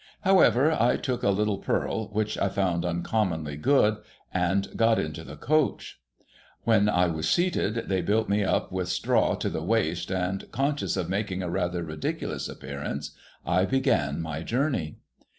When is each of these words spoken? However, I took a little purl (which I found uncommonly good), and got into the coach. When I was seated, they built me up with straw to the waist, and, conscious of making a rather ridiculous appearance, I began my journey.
However, 0.21 0.71
I 0.71 0.97
took 0.97 1.21
a 1.21 1.29
little 1.29 1.59
purl 1.59 2.07
(which 2.11 2.35
I 2.39 2.49
found 2.49 2.83
uncommonly 2.83 3.55
good), 3.55 3.97
and 4.33 4.67
got 4.75 4.97
into 4.97 5.23
the 5.23 5.35
coach. 5.35 6.01
When 6.63 6.89
I 6.89 7.05
was 7.05 7.29
seated, 7.29 7.87
they 7.87 8.01
built 8.01 8.27
me 8.27 8.43
up 8.43 8.71
with 8.71 8.89
straw 8.89 9.35
to 9.35 9.47
the 9.51 9.61
waist, 9.61 10.11
and, 10.11 10.51
conscious 10.51 10.97
of 10.97 11.07
making 11.07 11.43
a 11.43 11.51
rather 11.51 11.83
ridiculous 11.83 12.49
appearance, 12.49 13.11
I 13.45 13.65
began 13.65 14.21
my 14.23 14.41
journey. 14.41 14.95